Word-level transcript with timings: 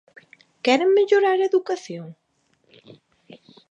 ¿Queren 0.65 0.91
mellorar 0.99 1.37
a 1.39 1.47
educación? 1.49 2.07